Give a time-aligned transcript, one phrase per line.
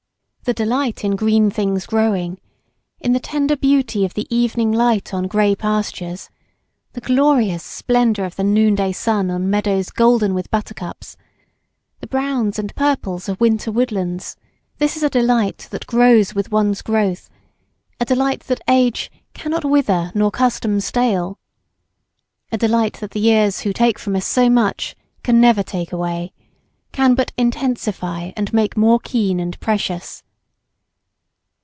[0.43, 2.37] The delight in green things growing,
[2.99, 6.29] in the tender beauty of the evening light on grey pastures,
[6.91, 11.15] the glorious splendour of the noonday sun on meadows golden with buttercups,
[12.01, 14.35] the browns and purples of winter woodlands
[14.77, 17.29] this is a delight that grows with one's growth
[18.01, 21.39] a delight that "age cannot wither nor custom stale,"
[22.51, 26.33] a delight that the years who take from us so much can never take away
[26.91, 30.23] can but intensify and make more keen and precious.